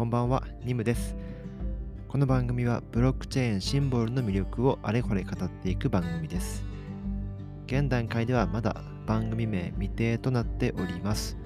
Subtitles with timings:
[0.00, 1.14] こんばんは、ニムです。
[2.08, 6.64] この番組はブロックチェーンシンボルの魅力をあれこれ語っていく番組です。
[7.66, 11.36] 現段階ではまだ番組名未定となっております。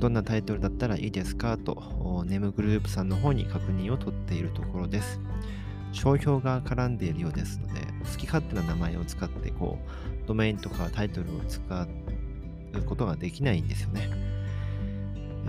[0.00, 5.20] どんなタイトルだったらいいですかと、ネムグループさんの方に確認を取っているところです。
[5.92, 7.74] 商標が絡んでいるようですので、
[8.10, 9.78] 好き勝手な名前を使って、こ
[10.24, 11.62] う、ドメインとかタイトルを使
[12.74, 14.29] うことができないんですよね。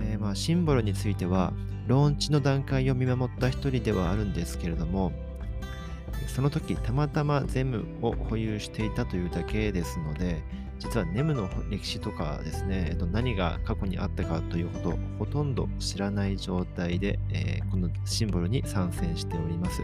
[0.00, 1.52] えーまあ、シンボルについては、
[1.86, 5.12] ローンチの段階を見守った一人ではあるんですけれども、
[6.28, 10.42] その時たまたまゼムを保有していたというだけですので、
[10.78, 19.82] 実はネムの歴史とかですね、えっと、何が過去にあったかということをほとんど知らない状態で、えーこのシンボルに参戦しております。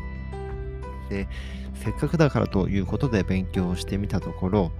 [1.08, 1.26] で、
[1.74, 4.72] せっかくだからということで勉強してみたところ、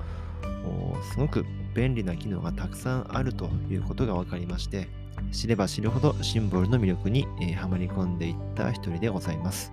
[1.13, 4.89] すごく便利な機能がたくさんあるということが分かりまして、
[5.33, 9.73] 知れば知るほどシンボルの魅力に、えーはまり込んでいった一人でございます。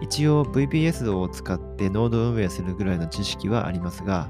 [0.00, 4.28] 一応 VPS を使ってノード運営するぐらいの知識はありますが、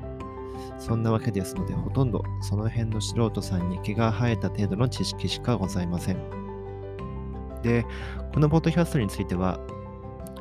[0.78, 6.18] そんなわけですので、ほとんどその辺の素人さんに毛が生えた程度の知識しかございません。
[7.62, 7.86] で、
[8.32, 9.58] このポッドキャストについては、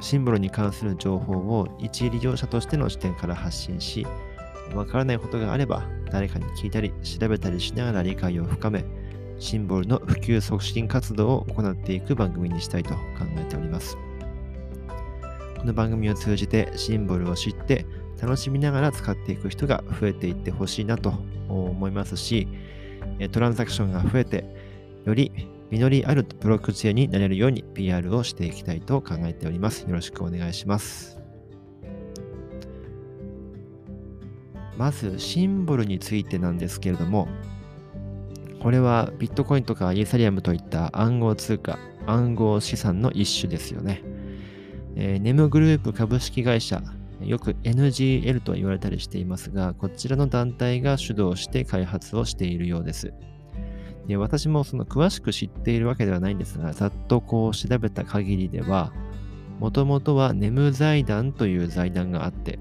[0.01, 4.05] シンボルに関する情報を一利用者としての視点から発信し、
[4.75, 8.85] わからないことがあれば、誰かに聞いたり、調べたりしながら理解を深め、
[9.39, 12.99] シンボルの普及促進活動を行っていく番組にしたいと考
[13.37, 13.97] えております。
[15.57, 17.85] この番組を通じてシンボルを知って
[18.21, 21.13] 楽しみながら使っていく人が増えていってほしいなと
[21.49, 22.47] 思いますし、
[23.31, 24.45] トランザクションが増えて、
[25.05, 25.31] より
[25.71, 29.81] 実りあるブロックチェーンになれるように PR をしていきたいと考えております。
[29.83, 31.19] よろしくお願いします。
[34.77, 37.27] まず、シンボルについてなんですけれども、
[38.64, 44.01] これはビットコインとかイーサリアムといった暗号通貨、暗号資産の一種ですよね。
[44.96, 46.81] えーネムグループ株式会社、
[47.19, 53.13] よく NGL と言われたりしていますが、こちらの団体が主導して開発をしているようです。
[54.07, 58.94] で私もその詳しく知っているわけではないんですが、ざっとこう調べた限りでは、
[59.59, 62.59] もともとはネム財団という財団があって、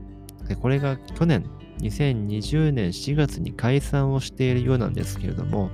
[0.49, 1.45] でこれが去年
[1.83, 5.71] 2020年4月に解散をしているようなんですけれども、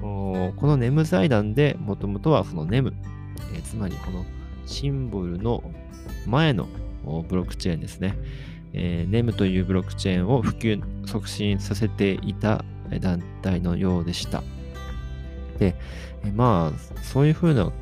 [0.00, 2.94] このネム財団でもともとはそのネム、
[3.54, 4.24] えーつまりこの
[4.66, 5.62] シンボルの
[6.26, 6.68] 前の
[7.28, 8.18] ブロックチェーンですね、
[8.72, 12.64] えー、ネムというブロックチェーンを普及促進させていた
[13.00, 14.42] 団体のようでした。
[15.58, 15.74] で、
[16.24, 17.72] えーまあ、そういうふうな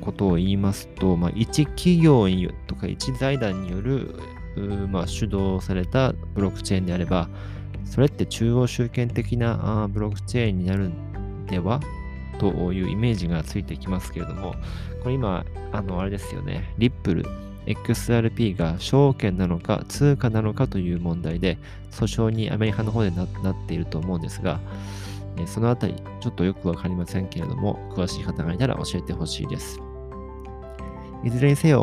[0.00, 2.26] ことを言いますと、まあ、一企業
[2.66, 4.16] とか一財団による
[4.90, 7.28] まあ、主導されたブロックチェーンであれば、
[7.84, 11.80] それって中央集権的なあブロックチェーンになるんでは
[12.38, 14.54] というイメージがついてきますけれども、
[15.02, 17.24] これ今、あの、あれですよね、リップル、
[17.66, 21.58] XRP が証券なのか通貨なのかという問題で、
[21.90, 23.28] 訴訟にアメリカの方でなっ
[23.66, 24.60] ていると思うんですが、
[25.46, 29.80] そのあたり、ちょっとよくわかりませんけれども、詳しい方がいたら教えてほしいです。
[31.24, 31.82] いずれにせよ、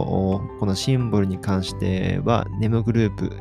[0.60, 3.38] このシンボルに関しては、ネムグループ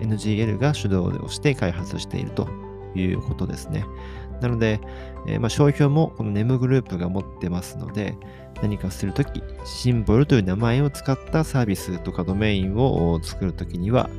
[0.00, 2.48] NGL が主導をして開発していると
[2.94, 3.84] いうことですね。
[4.40, 4.80] なので、
[5.26, 8.16] えーまあ、商標もこのネムグループが持ってますので、
[8.60, 14.10] 何かするとき、シンボルという名前を使ったサービスとかドメインを作るときには、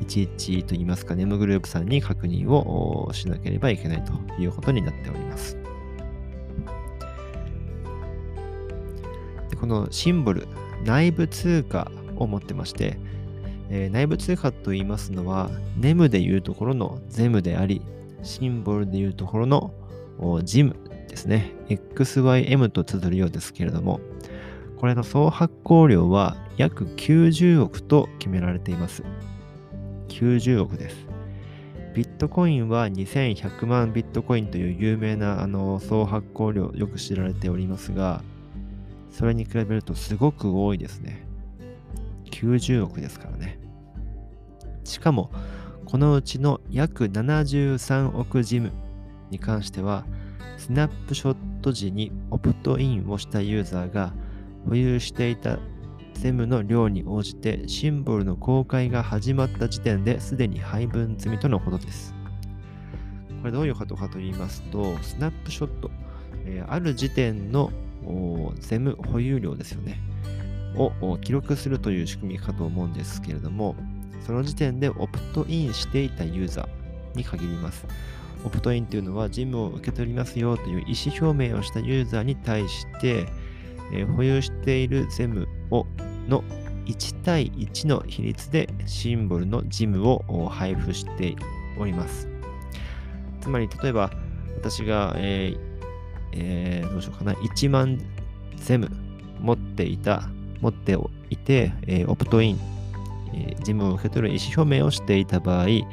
[0.00, 5.63] いちいちといいますか、ネムグループさんに確認をしなければいけないということになっております。
[9.64, 10.46] このシンボル、
[10.84, 12.98] 内部通貨を持ってまして、
[13.70, 17.80] えー内部通貨と言いますのは、ネムでいうところのゼムであり、
[18.22, 19.72] シンボルでいうところの
[20.42, 20.76] ジム
[21.08, 21.54] ですね。
[21.70, 24.00] XYM と綴るようですけれども、
[24.76, 29.02] これの総発行量は約90億と決められています。
[30.08, 31.06] 90億です。
[31.94, 38.22] ビットコインは2100万ビットコインという有名なあの総発行量よく知られておりますが、
[39.14, 41.24] それに比べるとすごく多いですね。
[42.32, 43.60] 90億ですからね。
[44.82, 45.30] しかも、
[45.84, 48.72] このうちの約73億ジム
[49.30, 50.04] に関しては、
[50.58, 54.12] スナップショット時にオプトインをしたユーザーが
[54.68, 55.60] 保有していた
[56.14, 62.14] ゼムの量に応じてシンボルの公開が始まった時点ですでに配分済みとのことです。
[63.42, 65.92] これどういうことかと言いますと、スナップショット、
[66.46, 67.70] えーある時点の
[68.60, 70.00] ゼム保有量ですよね。
[70.76, 73.76] を記録するという仕組みかと思うんですけれども、
[74.26, 77.86] その時点でオプトインしていたユーザーに限ります。
[78.44, 83.26] オプトインというのは、ジムを受け取りますよという意思表明をしたユーザーに対して、
[83.92, 85.86] え、保有しているゼムを
[86.28, 86.42] の
[86.86, 91.36] 1対1の比率でシンボルのジムを配布して
[91.78, 92.28] おります。
[93.40, 94.10] つまり、例えば
[94.56, 95.73] 私が、えー
[96.36, 97.98] えー、どうしようかな、1万
[98.56, 98.90] ゼム
[99.40, 100.28] 持っていた、
[100.60, 100.96] 持って
[101.30, 102.60] いて、えー、オプトイン、
[103.32, 105.84] えー、ジムを受け取る意思表明をしていた場合、え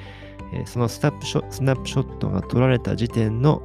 [0.54, 3.60] ー、そのスナップショスナップショットが取られた時点の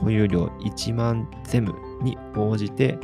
[0.00, 2.98] 保有量1万ゼムに応じて、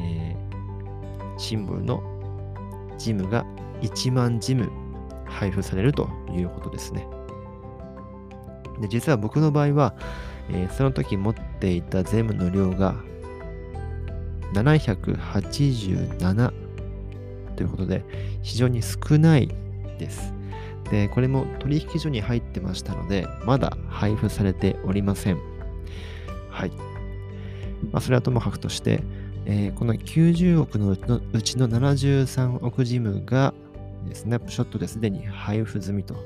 [0.00, 2.02] えー、シンボルの
[2.98, 3.44] ジムが
[3.82, 4.70] 1万ジム
[5.26, 7.06] 配布されるということですね。
[8.80, 9.94] で実は僕の場合は、
[10.48, 12.94] えー、その時持っていたゼムの量が
[14.54, 16.52] 787
[17.56, 18.04] ということで
[18.42, 19.48] 非常に少ない
[19.98, 20.32] です。
[20.90, 25.38] で、これも取引所に入ってましたので、まだ配布されておりません。
[26.50, 26.70] はい。
[27.92, 29.02] まあ、それはともかくとして、
[29.46, 30.96] えー、この90億のう
[31.42, 33.54] ちの73億ジムが、
[34.12, 36.16] スナップショットですでに配布済みと。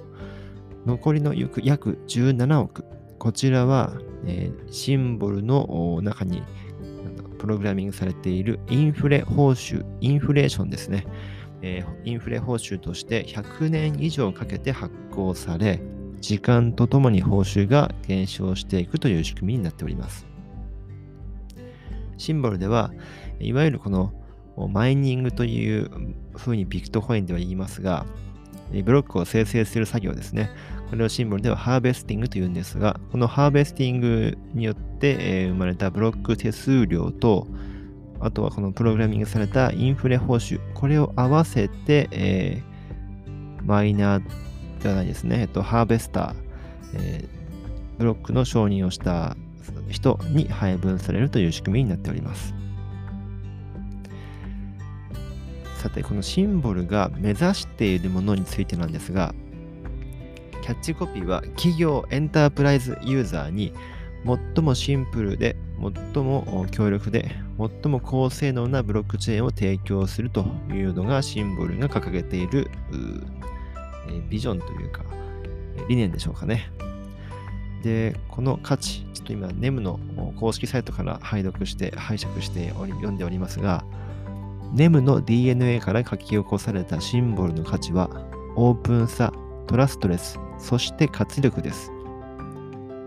[0.86, 2.84] 残りの約17億。
[3.18, 3.92] こちらは、
[4.26, 6.42] えー、シンボルの中に
[7.38, 11.06] プログラミングされているインフレ報酬、インフレーションですね。
[11.62, 15.80] えー、インフレ報酬として100年以上かけて発行され、
[16.20, 20.26] 時間とともに報酬が減少していくという仕組みになっております。
[22.16, 22.92] シンボルでは、
[23.40, 24.12] いわゆるこの
[24.70, 25.90] マイニングという
[26.36, 28.06] ふうにビットコインでは言いますが、
[28.84, 30.50] ブロックを生成する作業ですね。
[30.94, 37.48] これをシンボルではハーベスティングというんですが、このハーベスティングによって、生まれたブロック手数料と、
[38.20, 46.34] あとはこのプログラミングされたインフレ報酬、これを合わせて、えー、マイナーではないですね、えっと、ハーベスター、
[46.94, 49.36] えー、ブロックの承認をした
[49.88, 52.54] 人に配分されるという仕組みになっております。
[55.78, 59.34] さて、このシンボルが目指しているものについてなんですが、
[60.64, 63.74] キャッチコピーは企業エンタープライズユーザーに
[64.54, 72.70] 最もシンプルで最も強力で最も高性能なブロックチェーンを提供するというのがシンボルが掲げている
[74.30, 75.04] ビジョンというか
[75.86, 76.70] 理念でしょうかね。
[77.82, 80.00] で、この価値、ちょっと今 NEM の
[80.40, 83.84] 公式サイトから拝読して拝借して読んでおりますが、
[84.74, 88.08] NEM の DNA から書き起こされたシンボルの価値は
[88.56, 89.30] オープンさ、
[89.66, 91.90] トラストレス、そして活力です。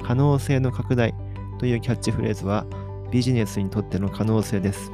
[0.03, 1.13] 可能性の拡大
[1.59, 2.65] というキャッチフレーズは
[3.11, 4.91] ビジネスにとっての可能性です。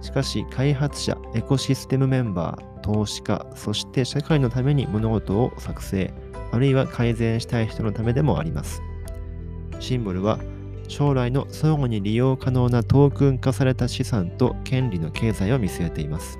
[0.00, 6.12] しかし、開発者、エコシステムメンバー、投資家、そして社会のために物事を作成、
[6.50, 8.82] あるいは改善したい人のためでもあります。
[9.78, 10.38] シンボルは、
[10.88, 16.38] 将来の相互に利用可能なトークン化された資産と権利の経済を見据えています。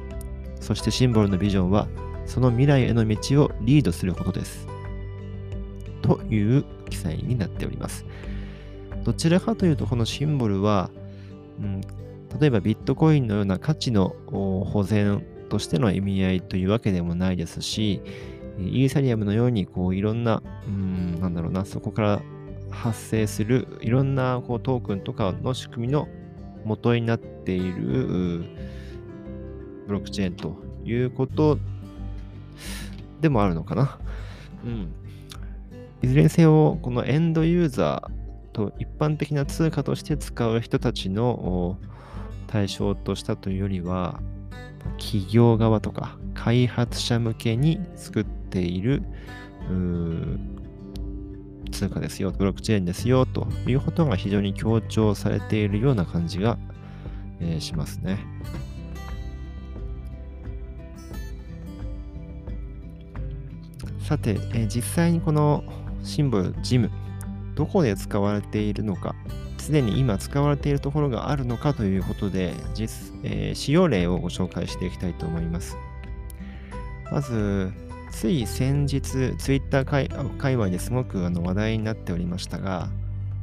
[0.61, 1.87] そしてシンボルのビジョンは、
[2.27, 4.67] その未来への道をリードすることです。
[6.03, 8.05] という記載になっております。
[9.05, 10.91] どちらかというと、このシンボルは、
[11.61, 11.81] うん、
[12.41, 18.01] 例えばビットコインのような価値の保全としての意味合いというわけでもないですし、
[18.59, 22.23] イーサリアムのようにこういろんな、うん、なんだろうな、そこから
[22.71, 26.09] 発生するいろんなこうトークンとかの仕組みの
[26.65, 28.45] 元になっている
[29.87, 31.59] ブロックチェーンということ
[33.21, 33.99] でもあるのかな。
[34.65, 34.93] うん。
[36.03, 41.79] いずれにせよ、このエンドユーザーと一般的な通貨として使う人たちの
[42.49, 44.21] 対象としたというよりは、
[44.99, 49.05] 企業側とか開発者向けに作っている
[51.71, 56.59] 通貨ですよ、ブロックチェーンですよということが非常に強調されているような感じが、
[57.41, 58.19] えー、しますね。
[64.13, 65.65] さて、え、実際にこの
[66.05, 66.91] シンボル、ジム、
[67.55, 69.15] どこで使われているのか、
[69.57, 75.79] すでに今使われているところがあるのかということで、実えー、使用例をご紹介していきたいと思います。
[77.11, 77.73] まず、
[78.11, 79.19] つい先日、ツ
[79.55, 82.91] イッター界界隈ですごくあの話題になっておりましたが、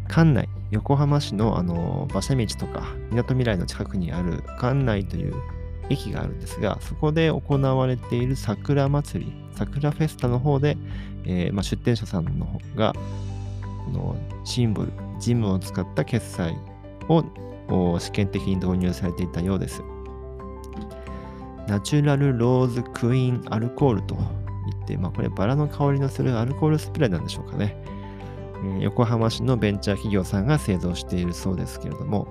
[0.08, 5.34] 館内、横浜市のあの馬車道とか、みなとみらいの近くにある館内という
[5.90, 10.78] 駅があるんですが、そこで行われている桜祭り、桜フェスタの方で、
[11.26, 12.94] えー、まあ、出店者さんの方が、
[13.86, 14.16] この
[14.46, 16.58] シンボル、ジムを使った決済
[17.08, 19.82] を試験的に導入されていたようです。
[21.68, 24.26] ナチュラルローズクイーンアルコールと言
[24.84, 27.78] って、まあ、これバラの香りのするアルコールスプレーなんでしょうかね。
[28.82, 32.28] 横浜市のベンチャー企業さんが製造しているそうですけれども、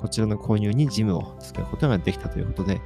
[0.00, 2.80] こちらの購入にジムを使うことができたということで、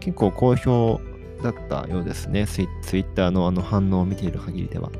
[0.00, 1.00] 結構好評
[1.42, 2.46] だったようですね。
[2.46, 2.66] ツイ
[3.00, 4.90] ッターのあの反応を見ている限りでは。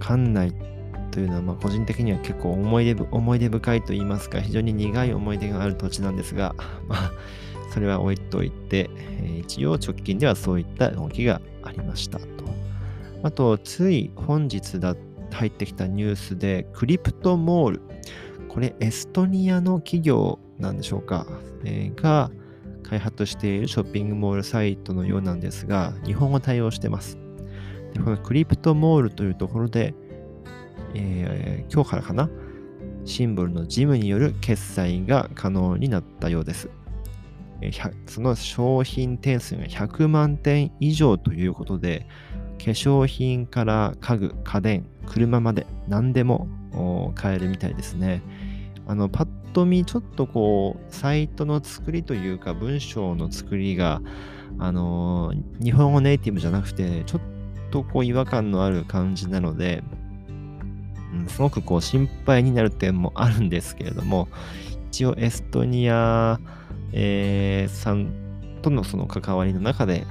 [0.00, 0.52] 館内
[1.12, 6.56] というのは、ま、個人的には結構思い出思い出深いと言いますか、非常に苦い思い出がある土地なんですが、
[6.88, 7.12] まあ、
[7.70, 12.26] それは置いといて、え、一応直近ではそういった動きがありましたと。
[13.22, 14.96] あと、つい本日だ
[15.30, 17.80] 入ってきたニュースで、クリプトモール。
[18.52, 21.26] これ、エストニアの企業なんでしょうか、
[21.64, 22.30] えー、が
[22.82, 27.16] 開発しているショッピングモールサイトのようなんですが、日本語対応してます。
[27.94, 29.94] でこのクリプトモールというところで、
[30.94, 32.28] えー、今日からかな、
[33.06, 36.68] シンボルのジムによる決済が可能になったようです。
[38.06, 42.06] その商品点数が100万点以上ということで、
[42.58, 46.48] 化粧品から家具、家電、車まで何でも
[47.14, 48.22] 買えるみたいですね。
[48.86, 54.00] あの、パッと見、ちょっとこう、サイトの作りというか、文章の作りが、
[54.58, 57.20] あの日本語ネイティブじゃなくて、ちょっ
[57.70, 59.82] とこう、違和感のある感じなので、
[61.12, 64.28] うん、すごくこう、心配になる点もあるんですけれども、
[64.90, 66.40] 一応、エストニア、
[66.92, 68.12] えー、さん
[68.62, 70.06] とのその関わりの中で、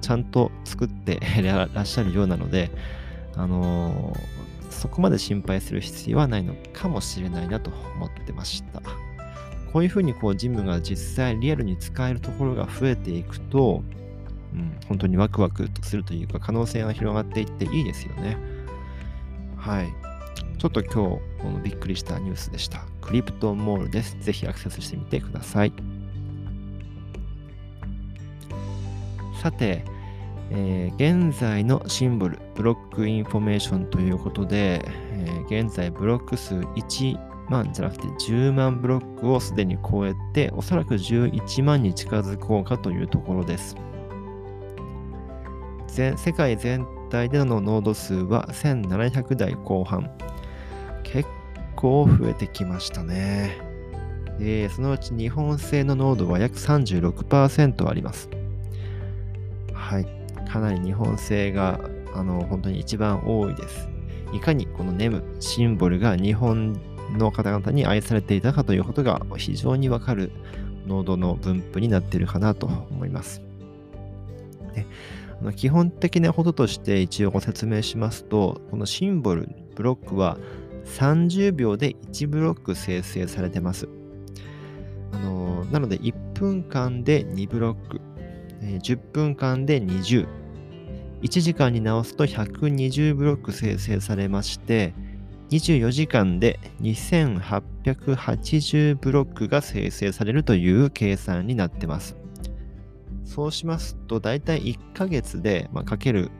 [0.00, 2.70] ちゃんと作ってらっしゃるようなので、
[3.36, 4.37] あのー、
[4.70, 8.82] そこまで心配する必要はないのかもしれないなと思ってました。
[9.72, 13.82] こういうふうにこうジムが実際リアルに使えるところが増えていくと、
[14.54, 18.36] うん、本当にワクワクとするというか可能性が広がっていっていいですよね。
[19.56, 19.88] はい。
[20.58, 21.20] ちょっと今日こ
[21.50, 22.84] のびっくりしたニュースでした。
[23.00, 24.16] クリプトモールです。
[24.20, 25.72] ぜひアクセスしてみてください。
[29.40, 29.84] さて、
[30.50, 37.18] えー、現在のシンボル、ブロックインフォメーションということで、えー、現在ブロック数1
[37.50, 43.76] 万じゃなくて10万ブロックをすでに超えて、おそらく11万に近づこうかというところです。
[45.88, 50.10] 世界全体でのノード数は1700台後半。
[51.02, 51.28] 結
[51.74, 53.58] 構増えてきましたね。
[54.38, 58.28] で、そのうち日本製のノードは約36%あります。
[59.72, 60.17] はい。
[60.48, 61.80] かなり日本製が
[62.14, 63.88] あの本当に一番多いです。
[64.32, 66.78] いかにこの NEM、シンボルが日本
[67.16, 70.30] の方々に愛されていたかということが非常にわかる
[70.86, 73.42] ノードの分布になっているかなと思います。
[74.74, 74.86] で
[75.40, 80.38] あの基本的なこととして一応ご説明しますと、このシンボル、ブロックは
[80.84, 83.88] 30秒で1ブロック生成されてます。
[85.12, 88.00] あのなので1分間で2ブロック、
[88.62, 90.26] え10分間で20、
[91.22, 94.94] 1時間に直すと120ブロック生成されまして、
[95.50, 102.16] 24時間で2880ブロックが生成されるという計算になってます。
[103.24, 106.30] そうしますと、だいたい1ヶ月で、まあ、かける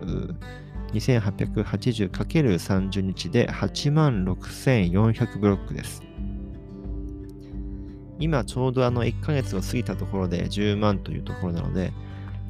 [0.92, 6.02] 2880×30 日で86,400ブロックです。
[8.18, 11.92] 今ちょうどあの1ヶ月を過ぎたところで10万というところなので、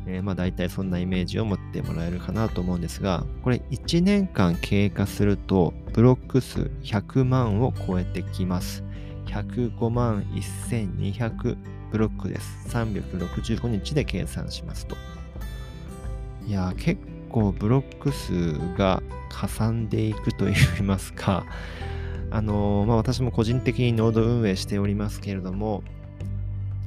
[0.09, 8.83] えー、まあ大体そんなイメージを持ってもらえるかなと思うんですが、これ1年間経過するとブロック数100万を超えてきます。
[9.27, 11.57] 105万1200
[11.91, 12.69] ブロックです。
[12.71, 14.97] 365日で計算しますと。
[16.47, 21.45] いや、結構ブロック数がかさんでいくといいますか、
[22.31, 25.83] あのー、まあ、私も個人的にノード運営しておりますけれども、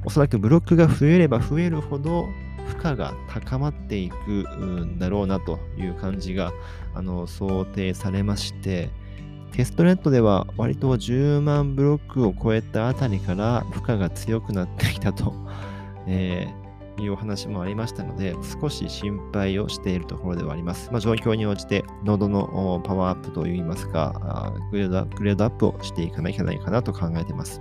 [0.04, 2.26] おそらくブロックが増えれば増えるほど
[2.66, 6.52] 負荷が高まっていくんだろうなという感じが
[6.94, 8.90] あの想定されまして、
[9.52, 15.34] テストネットでは割と10万ブロックを超えたあたりから負荷が強くなってきたと、
[16.08, 20.90] えー、いうお話もありましたので、少し心配をしているところではあります。
[20.90, 27.60] まあ、状況に応じて、ノードのパワーアップといいますか、グレードグレードアップをしていかなきゃいけないかなと考えています。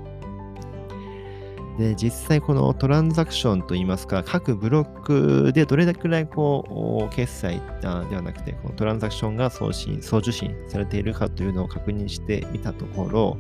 [1.82, 13.38] で、実際このトランザクションといいますか、各ブロックでどれだけらいこう、決済ではなくて、このトランザクションが送信、送受信されているかというのを確認してみたところ、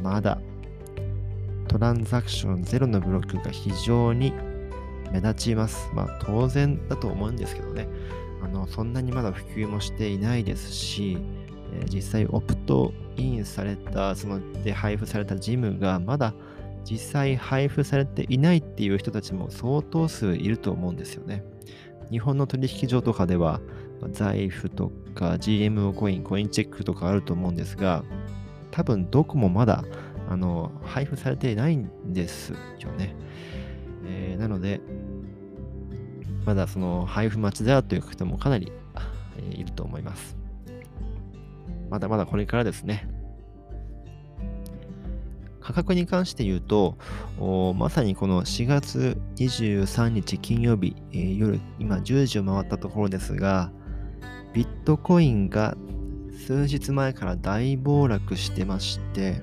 [0.00, 0.38] まだ
[1.66, 4.32] トランザクションゼロのブロックが非常に
[5.12, 5.90] 目立ちます。
[5.92, 7.88] まあ当然だと思うんですけどね。
[8.44, 11.18] あの、そんなにまだ普及もしていないですし、
[11.72, 16.32] え、実際オプトインされた、そので配布されたジムがまだ
[16.88, 21.44] 実際配布されていないっていう人たちも相当数いると思うんですよね。
[22.10, 23.60] 日本の取引所とかでは、
[24.12, 28.04] 財布とか GMO コイン、コインチェックとかあると思うんですが、
[28.70, 29.84] 多分どこもまだ
[30.28, 33.16] あの、配布されていないんですよね。
[34.06, 34.80] えー、なので、
[36.44, 38.72] まだその配布待ちだという人もかなり、
[39.50, 40.36] いると思います。
[41.90, 43.08] まだまだこれからですね。
[45.66, 46.96] 価格に関して言うと、
[47.74, 53.72] まさにこの4月23日金曜日、えー、夜、今10時を回ったところですが、
[54.54, 55.76] ビットコインが
[56.46, 59.42] 数日前から大暴落してまして、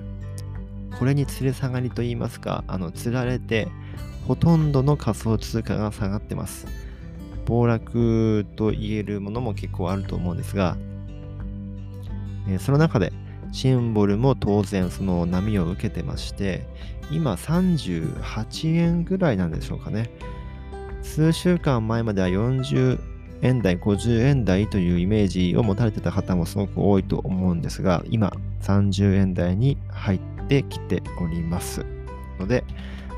[0.98, 3.68] これにつれ下がりといいますか、あの、つられて、
[4.26, 6.66] ほとんどの仮想通貨が下がってます。
[7.44, 10.78] 暴落と言えるものも結構あると思うんですが、
[12.48, 13.12] えー、その中で、
[13.54, 16.66] シンボルも当然その波を受けてまして、
[17.12, 20.10] 今38円ぐらいなんでしょうかね。
[21.02, 22.98] 数週間前までは40
[23.42, 28.32] 円台、50円台というイメージを持たれてた方もすごく多いと思うんですが、今
[28.62, 31.86] 30円台に入ってきております
[32.40, 32.64] ので、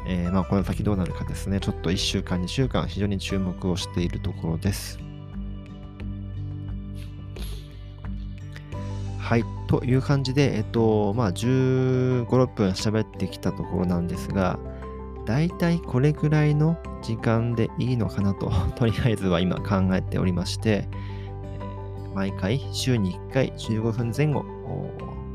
[0.07, 5.06] えー、まあこの先どうなるかですね、ちょっと1週間、2週間非常に注目をしているところです。
[9.27, 9.45] はい。
[9.67, 14.57] という感じで、えっと、まあ、15、6分喋ってきたところなんですが、
[15.25, 20.89] だいたいこれくらいの時間でいいのかなと、 とりあえずは今考えておりまして、
[22.15, 24.45] 毎回週に1回15分前後、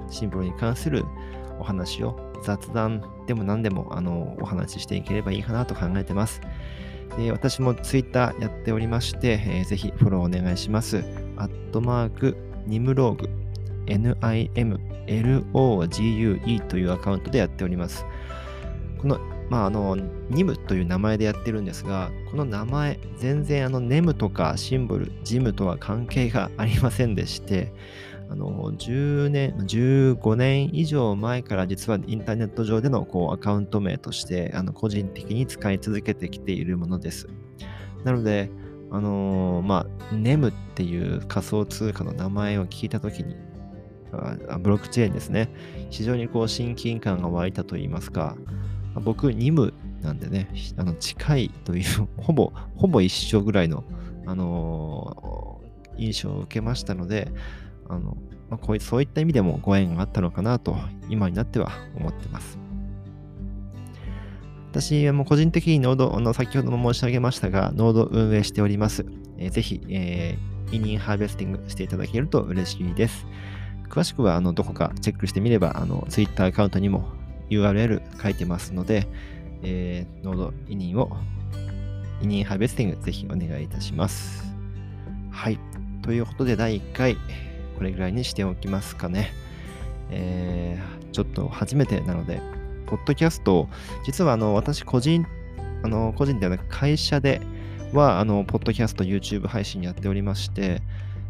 [0.08, 1.04] シンボルに関する
[1.60, 6.40] お話を雑談でも何でもあのお話ししていければいいかなと考えてます。
[7.18, 11.04] で私も Twitter やっておりまして、えー、ぜひフォローお願いします。
[11.36, 13.41] アットマークニムローグ
[13.96, 18.06] NIMLOGUE というアカウントでやっております。
[19.00, 19.20] この、
[19.50, 19.98] まあ、あの、
[20.30, 27.74] NIM という名前でやってるんですが、この名前、全然あの、NEM とかシンボル、ジムとは関係がありませんでして、
[28.30, 37.28] あの、10年、15年以上前から実はインターネット上でのこうアカウント名として、あの、個人的に使い続けてきているものです。
[38.06, 38.50] なので、
[38.90, 43.36] あのー、まあ、NEM っていう仮想通貨の名前を聞いたときに、
[44.60, 45.50] ブロックチェーンですね。
[45.90, 48.36] 非常にこう親近感が湧いたと言いますか、
[48.96, 51.84] 僕、ニムなんでね、あの近いという、
[52.18, 53.84] ほぼ、ほぼ一緒ぐらいの、
[54.26, 57.32] あのー、印象を受けましたので、
[57.88, 58.18] あの
[58.50, 60.76] まあ、こういそういった意味でもご縁があったのかなと、
[61.10, 62.60] 今になっては思ってます。
[64.72, 69.06] 私はもう個人的にノード、あの先ほども申し上げましたが、ノード運営しております。
[69.38, 73.26] えー、ぜひ、えー、委任ハーベスティングしていただけると嬉しいです。
[73.92, 77.10] 詳しくはあのどこかチェックしてみれば、あの Twitter アカウントにも
[77.50, 79.06] URL 書いてますので、
[79.64, 81.12] えー、ノード委任を、
[82.22, 84.46] 委任ハーベスティングぜひお願いいたします。
[85.30, 85.60] はい。
[86.04, 87.18] ということで、第1回、
[87.78, 89.34] これぐらいにしておきますかね。
[90.10, 92.42] えー、ちょっと初めてなので、
[92.86, 93.68] ポッドキャスト、
[94.06, 95.26] 実はあの私個人、
[95.84, 97.42] あの個人ではなく会社で
[97.92, 100.82] は、あの、ポッドキャスト、YouTube 配信やっておりまして、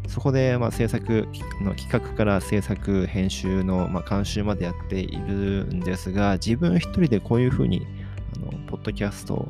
[0.08, 1.28] そこで、まあ、制作
[1.60, 7.86] の企画から制作、編集の、まあ、監修までやっているんですが、自分一人でこういうふうに、
[8.36, 9.48] あの、ポッドキャストを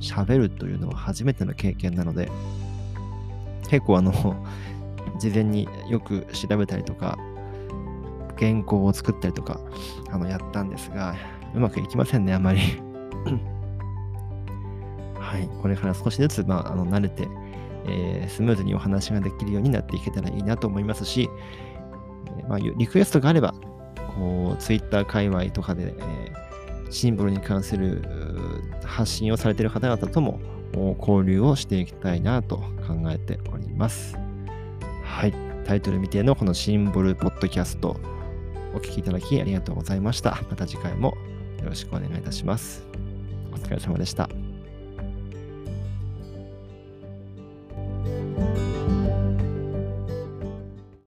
[0.00, 2.30] 喋るというのは初めての経験なので、
[3.68, 4.12] 結構あの、
[5.18, 7.18] 事前によく調べたりとか、
[8.38, 9.60] 原稿を作ったりとか、
[10.10, 11.14] あの、やったんですが、
[11.54, 12.60] うまくいきませんね、あまり。
[15.18, 17.26] はい、これから少しずつ、まあ、あの慣れて
[17.86, 21.28] えー、スムーズにお話ができるようになっていけたらいいなと思いますし、
[22.38, 23.54] えー、まあ、リクエストがあれば、
[24.16, 28.02] こう、ツイッター界隈とかで、えー、シンボルに関する
[28.84, 30.40] 発信をされている方々とも
[30.98, 34.16] 交流をしていきたいなと考えております。
[35.02, 35.34] はい。
[35.64, 37.96] タイトル未定のこのシンボルポッドキャスト、
[38.74, 40.42] お聴きいただきありがとうございました。
[40.50, 41.16] また次回も
[41.62, 42.84] よろしくお願いいたします。
[43.52, 44.28] お疲れ様でした。